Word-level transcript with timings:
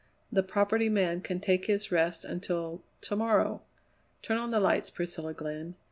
The 0.31 0.41
Property 0.41 0.89
Man 0.89 1.21
can 1.21 1.39
take 1.39 1.65
his 1.67 1.91
rest 1.91 2.25
until 2.25 2.81
to 3.01 3.15
morrow. 3.15 3.61
Turn 4.23 4.37
on 4.39 4.49
the 4.49 4.59
lights, 4.59 4.89
Priscilla 4.89 5.35
Glenn. 5.35 5.75